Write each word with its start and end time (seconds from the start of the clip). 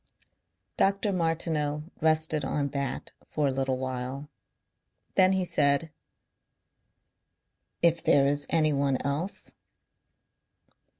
Dr. 0.77 1.13
Martineau 1.13 1.83
rested 2.01 2.43
on 2.43 2.69
that 2.69 3.11
for 3.27 3.45
a 3.45 3.51
little 3.51 3.77
while. 3.77 4.29
Then 5.13 5.33
he 5.33 5.45
said: 5.45 5.91
"If 7.83 8.01
there 8.01 8.25
is 8.25 8.47
anyone 8.49 8.97
else?" 9.01 9.53